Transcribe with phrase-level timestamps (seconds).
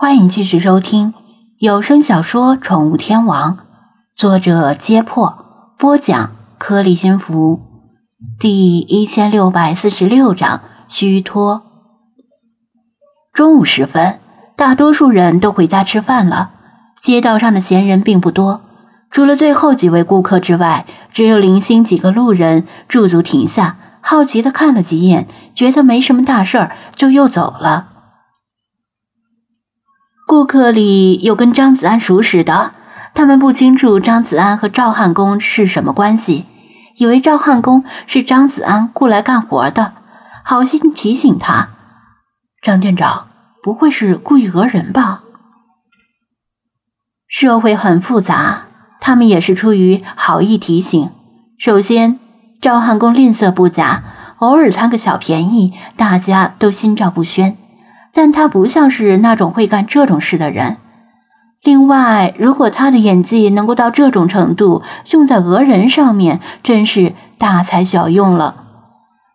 [0.00, 1.12] 欢迎继续收听
[1.58, 3.56] 有声小说《宠物天王》，
[4.14, 7.58] 作者：揭破，播讲：颗粒心符，
[8.38, 11.62] 第一千六百四十六章虚脱。
[13.32, 14.20] 中午时分，
[14.54, 16.50] 大多数人都回家吃饭了，
[17.02, 18.60] 街道上的闲人并不多，
[19.10, 25.26] 除了最后几位顾客之外，只有零星几个路人驻足停下，好奇的看了几眼，
[25.56, 27.88] 觉得没什么大事儿，就又走了。
[30.28, 32.72] 顾客里有跟张子安熟识的，
[33.14, 36.44] 他们不清楚张子安和赵汉公是什么关系，
[36.98, 39.94] 以为赵汉公是张子安雇来干活的，
[40.44, 41.70] 好心提醒他
[42.60, 43.28] ：“张店长
[43.62, 45.22] 不会是故意讹人吧？”
[47.26, 48.64] 社会很复杂，
[49.00, 51.08] 他们也是出于好意提醒。
[51.58, 52.20] 首先，
[52.60, 54.02] 赵汉公吝啬不假，
[54.40, 57.56] 偶尔贪个小便宜，大家都心照不宣。
[58.12, 60.76] 但他不像是那种会干这种事的人。
[61.62, 68.64] 另外，如果他的演技能够到这种程度，用在讹人上面，真是大材小用了。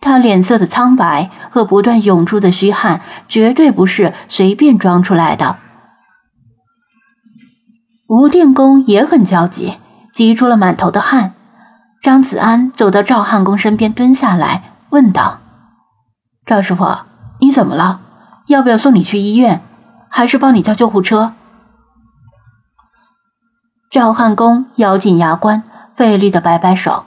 [0.00, 5.56] 他脸色的苍白和不断涌出的虚汗，绝对不是随便装出来的。
[8.08, 9.74] 吴电工也很焦急，
[10.12, 11.34] 急出了满头的汗。
[12.00, 15.40] 张子安走到赵汉公身边，蹲下来问道
[16.46, 16.86] ：“赵师傅，
[17.40, 18.00] 你怎么了？”
[18.48, 19.60] 要不要送你去医院，
[20.08, 21.34] 还是帮你叫救护车？
[23.90, 25.62] 赵汉公咬紧牙关，
[25.96, 27.04] 费力的摆摆手。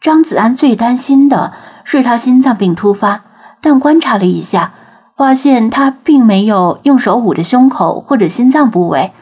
[0.00, 1.52] 张子安最担心的
[1.84, 3.22] 是他心脏病突发，
[3.60, 4.72] 但观察了一下，
[5.16, 9.12] 发现他并没有用手捂着胸口或者心脏部位，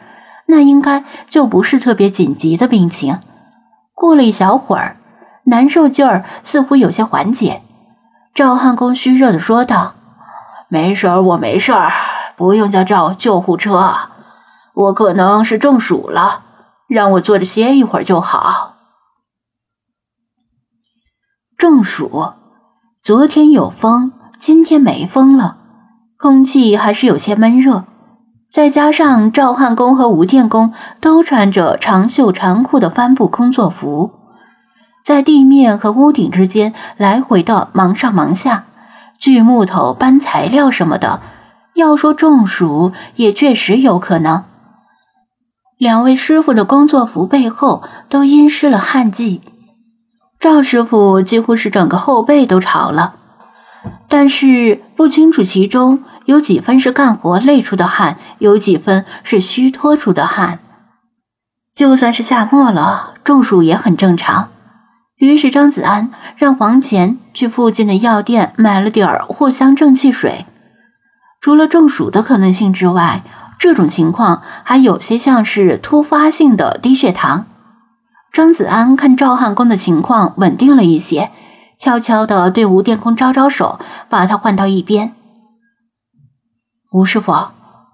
[0.47, 3.19] 那应该就不是特别紧急的病情。
[3.93, 4.97] 过了一小会儿，
[5.43, 7.61] 难受劲儿似乎有些缓解。
[8.33, 9.93] 赵汉公虚弱的说道。
[10.73, 11.91] 没事儿，我没事儿，
[12.35, 13.95] 不用叫叫救护车。
[14.73, 16.41] 我可能是中暑了，
[16.87, 18.73] 让我坐着歇一会儿就好。
[21.59, 22.33] 中暑，
[23.03, 25.57] 昨天有风，今天没风了，
[26.17, 27.83] 空气还是有些闷热。
[28.51, 34.09] 再加上赵汉公和吴电工都穿着长袖长裤的帆布工作服，
[35.05, 38.65] 在地面和屋顶之间来回的忙上忙下。
[39.23, 41.21] 锯木头、搬材料什么的，
[41.75, 44.43] 要说中暑也确实有可能。
[45.77, 49.41] 两位师傅的工作服背后都阴湿了汗迹，
[50.41, 53.15] 赵师傅几乎是整个后背都潮了，
[54.09, 60.59] 但是不清楚其中有几分是干活累出的汗，有几分是虚脱出的汗。
[61.73, 64.49] 就算是夏末了，中暑也很正常。
[65.23, 70.45] 于是张子安让黄钱去附近的药店买了点儿藿香正气水。
[71.39, 73.23] 除了中暑的可能性之外，
[73.57, 77.45] 这种情况还有些像是突发性的低血糖。
[78.33, 81.31] 张子安看赵汉公的情况稳定了一些，
[81.79, 83.79] 悄悄地对吴电工招招手，
[84.09, 85.13] 把他换到一边。
[86.91, 87.33] 吴师傅，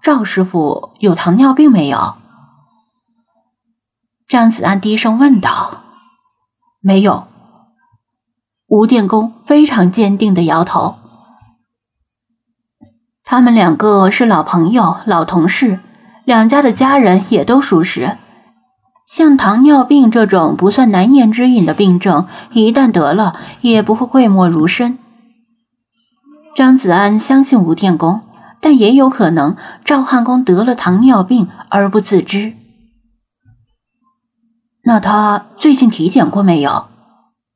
[0.02, 2.14] 赵师傅有糖尿病没有？
[4.26, 5.84] 张子安低声问道。
[6.82, 7.24] 没有，
[8.66, 10.94] 吴电工非常坚定的摇头。
[13.22, 15.78] 他们两个是老朋友、老同事，
[16.24, 18.16] 两家的家人也都熟识。
[19.06, 24.98] 像糖尿病这种不算难言之隐的病症，一旦得了，也不会讳莫如深。
[26.56, 28.22] 张子安相信吴电工，
[28.60, 32.54] 但也有可能赵汉公得了糖尿病而不自知。
[34.90, 36.88] 那他最近体检过没有？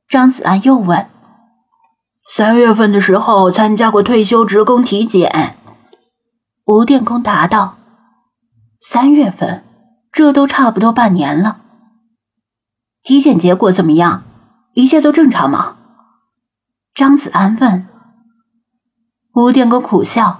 [0.08, 1.08] 张子安又问。
[2.32, 5.56] 三月份的时候参加过退休职工体检。
[6.64, 7.74] 吴电工答道。
[8.80, 9.64] 三月份，
[10.12, 11.56] 这都差不多半年了。
[13.02, 14.22] 体检结果怎么样？
[14.74, 15.74] 一切都正常吗？
[16.94, 17.88] 张子安问。
[19.34, 20.38] 吴电工苦笑：“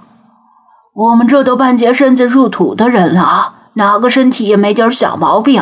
[0.95, 5.61] 我们这都半截身子入土的人了，哪个身体也没点小毛病？”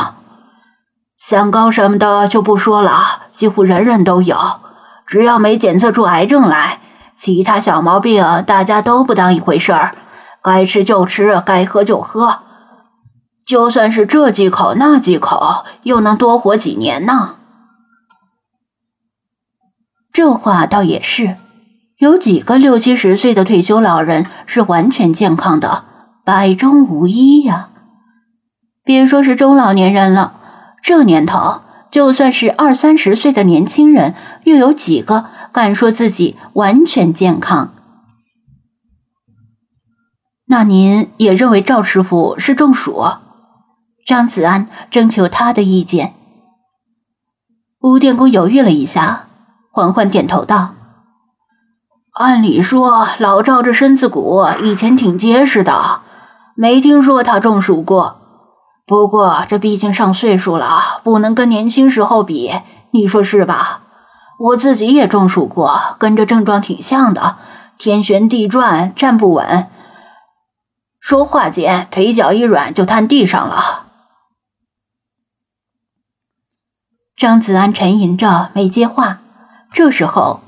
[1.25, 4.37] 三高什么的就不说了，几乎人人都有。
[5.07, 6.81] 只要没检测出癌症来，
[7.17, 9.95] 其他小毛病大家都不当一回事儿，
[10.41, 12.39] 该吃就吃，该喝就喝。
[13.45, 17.35] 就算是这几口那几口，又能多活几年呢？
[20.11, 21.37] 这话倒也是，
[21.99, 25.85] 有几个六七十岁的退休老人是完全健康的，
[26.25, 27.69] 百中无一呀。
[28.83, 30.41] 别说是中老年人了。
[30.83, 37.73] 这年头，就算是二三十岁的年轻人，又有几个敢说自己完全健康？
[40.45, 43.01] 那您也认为赵师傅是中暑？
[44.05, 46.15] 张子安征求他的意见。
[47.79, 49.27] 吴电工犹豫了一下，
[49.71, 50.75] 缓缓点头道
[52.19, 56.01] ：“按理说，老赵这身子骨以前挺结实的，
[56.55, 58.19] 没听说他中暑过。
[58.85, 62.53] 不过这毕竟上岁数了，不能跟年轻时候比，
[62.91, 63.81] 你说是吧？
[64.39, 67.37] 我自己也中暑过，跟这症状挺像的，
[67.77, 69.69] 天旋地转，站不稳，
[70.99, 73.85] 说话间腿脚一软就瘫地上了。”
[77.15, 79.19] 张子安沉吟着没接话。
[79.71, 80.41] 这时候，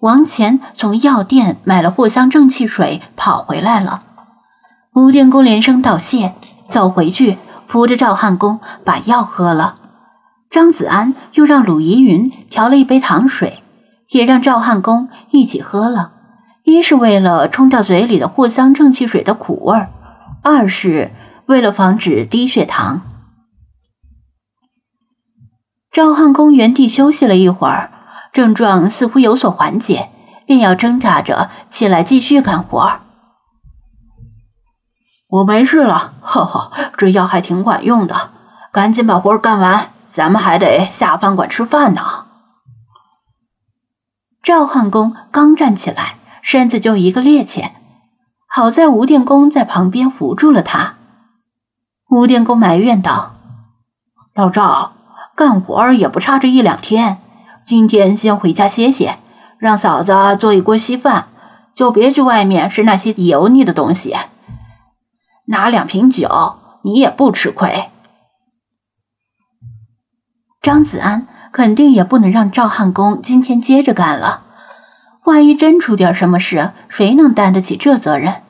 [0.00, 4.02] 王乾从药店买了藿香正气水跑回来了。
[4.94, 6.34] 吴电工连声道谢，
[6.68, 7.38] 走回去
[7.70, 9.76] 扶着赵汉公把药喝了。
[10.50, 13.62] 张子安又让鲁怡云调了一杯糖水，
[14.08, 16.12] 也让赵汉公一起喝了。
[16.64, 19.86] 一是为了冲掉嘴里的藿香正气水的苦味，
[20.42, 21.12] 二是
[21.46, 23.02] 为了防止低血糖。
[25.92, 27.92] 赵汉公原地休息了一会儿，
[28.32, 30.10] 症状似乎有所缓解，
[30.44, 33.00] 便要挣扎着起来继续干活。
[35.30, 38.30] 我没事了，呵呵，这药还挺管用的。
[38.72, 42.26] 赶紧把活干完，咱们还得下饭馆吃饭呢。
[44.42, 47.70] 赵汉公刚站起来，身子就一个趔趄，
[48.48, 50.94] 好在吴电工在旁边扶住了他。
[52.10, 53.36] 吴电工埋怨道
[54.34, 54.92] ：“老赵。”
[55.36, 57.16] 干活也不差这一两天，
[57.64, 59.16] 今天先回家歇歇，
[59.58, 61.28] 让嫂子做一锅稀饭，
[61.74, 64.14] 就别去外面吃那些油腻的东西。
[65.50, 66.28] 拿两瓶酒，
[66.82, 67.90] 你也不吃亏。
[70.62, 74.44] 张子安肯定也不能让赵汉公今天接着干了，
[75.24, 78.42] 万一真出点什么事，谁能担得起这责任？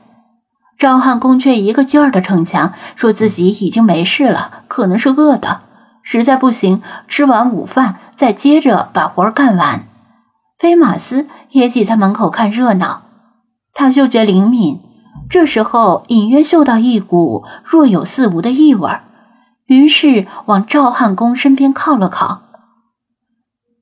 [0.79, 5.63] 赵汉公却一个劲儿的逞强，说自己已经没事了，可能是饿的。
[6.03, 9.85] 实在不行，吃完午饭再接着把活干完。
[10.59, 13.03] 飞马斯也挤在门口看热闹，
[13.73, 14.83] 他嗅觉灵敏，
[15.29, 18.91] 这时候隐约嗅到一股若有似无的异味，
[19.67, 22.43] 于是往赵汉公身边靠了靠。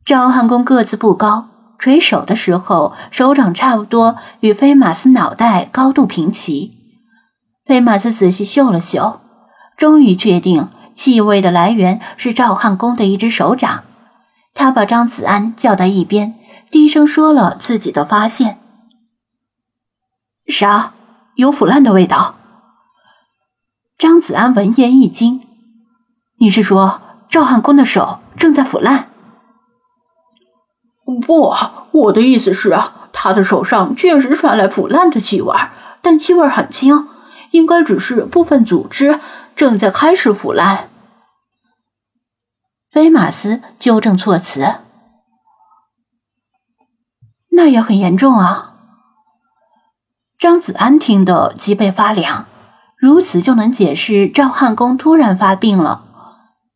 [0.04, 1.48] 赵汉公个子不高，
[1.78, 6.72] 垂手的时候手掌差不多与飞马斯脑袋高度平齐。
[7.64, 9.20] 飞马斯仔细嗅了嗅，
[9.76, 10.68] 终于确定。
[10.94, 13.84] 气味的来源是赵汉公的一只手掌，
[14.52, 16.34] 他把张子安叫到一边，
[16.72, 18.58] 低声说了自己的发现
[20.48, 20.94] ：“啥？
[21.38, 22.34] 有腐烂的味道？”
[23.96, 25.40] 张子安闻言一惊
[26.38, 27.00] ：“你是说
[27.30, 29.08] 赵汉公的手正在腐烂
[31.26, 31.54] ？”“不，
[31.92, 32.78] 我的意思是，
[33.12, 35.54] 他的手上确实传来腐烂的气味，
[36.02, 37.08] 但气味很轻，
[37.52, 39.20] 应该只是部分组织。”
[39.58, 40.88] 正在开始腐烂，
[42.92, 44.76] 菲马斯纠正措辞。
[47.50, 48.67] 那也很严重啊！
[50.38, 52.46] 张子安听得脊背发凉，
[52.96, 56.04] 如此就能解释赵汉公突然发病了。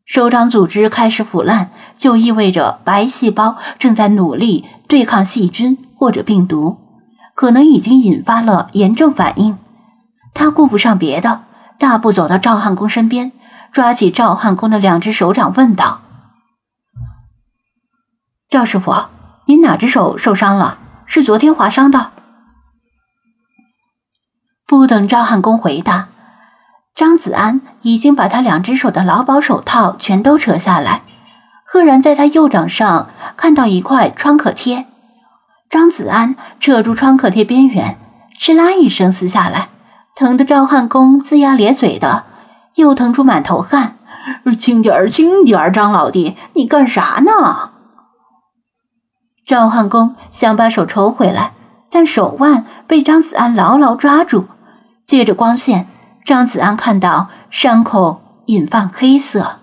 [0.05, 6.79] 手掌组织开始腐烂，就意味着白细胞正在努力对抗细菌或者病毒，
[7.37, 9.57] 可能已经引发了炎症反应。
[10.35, 11.43] 他顾不上别的。
[11.79, 13.33] 大步走到赵汉公身边，
[13.73, 16.01] 抓起赵汉公的两只手掌，问道
[18.49, 18.95] ：“赵师傅，
[19.47, 20.79] 您哪只手受伤了？
[21.07, 22.11] 是昨天划伤的？”
[24.73, 26.09] 不等赵汉公回答，
[26.95, 31.03] 张子安已经把他两只手的劳保手套全都扯下来，
[31.67, 34.87] 赫然在他右掌上看到一块创可贴。
[35.69, 37.99] 张子安扯住创可贴边缘，
[38.41, 39.69] 哧啦一声撕下来。
[40.17, 42.25] 疼得赵汉公龇牙咧嘴的，
[42.77, 43.99] 又疼出满头汗。
[44.59, 47.73] 轻点儿，轻点儿，张老弟，你干啥呢？
[49.47, 51.53] 赵汉公想把手抽回来，
[51.91, 54.47] 但手腕被张子安牢牢抓住。
[55.13, 55.89] 借着光线，
[56.25, 59.59] 张子安看到伤口隐泛黑色。